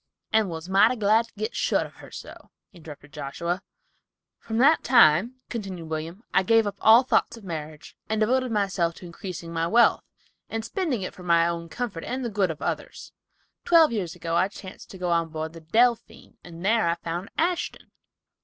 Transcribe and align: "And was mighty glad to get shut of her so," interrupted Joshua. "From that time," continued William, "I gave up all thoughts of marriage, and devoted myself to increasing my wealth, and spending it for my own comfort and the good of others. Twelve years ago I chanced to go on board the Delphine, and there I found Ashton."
"And 0.33 0.49
was 0.49 0.67
mighty 0.67 0.95
glad 0.95 1.27
to 1.27 1.33
get 1.37 1.55
shut 1.55 1.85
of 1.85 1.97
her 1.97 2.09
so," 2.09 2.49
interrupted 2.73 3.13
Joshua. 3.13 3.61
"From 4.39 4.57
that 4.57 4.83
time," 4.83 5.35
continued 5.47 5.89
William, 5.89 6.23
"I 6.33 6.41
gave 6.41 6.65
up 6.65 6.77
all 6.81 7.03
thoughts 7.03 7.37
of 7.37 7.43
marriage, 7.43 7.95
and 8.09 8.19
devoted 8.19 8.51
myself 8.51 8.95
to 8.95 9.05
increasing 9.05 9.53
my 9.53 9.67
wealth, 9.67 10.03
and 10.49 10.65
spending 10.65 11.03
it 11.03 11.13
for 11.13 11.21
my 11.21 11.47
own 11.47 11.69
comfort 11.69 12.03
and 12.03 12.25
the 12.25 12.31
good 12.31 12.49
of 12.49 12.63
others. 12.63 13.13
Twelve 13.63 13.91
years 13.91 14.15
ago 14.15 14.35
I 14.35 14.47
chanced 14.47 14.89
to 14.89 14.97
go 14.97 15.11
on 15.11 15.29
board 15.29 15.53
the 15.53 15.61
Delphine, 15.61 16.35
and 16.43 16.65
there 16.65 16.87
I 16.89 16.95
found 16.95 17.29
Ashton." 17.37 17.91